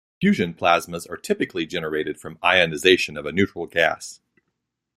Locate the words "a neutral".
3.27-3.67